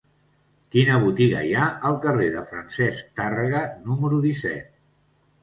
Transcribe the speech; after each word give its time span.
Quina 0.75 0.95
botiga 1.03 1.43
hi 1.47 1.51
ha 1.57 1.65
al 1.89 1.99
carrer 2.07 2.31
de 2.37 2.41
Francesc 2.53 3.13
Tàrrega 3.21 3.63
número 3.93 4.25
disset? 4.27 4.75